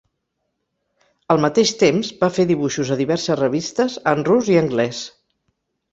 [1.33, 5.03] Al mateix temps, va fer dibuixos a diverses revistes en rus i anglès.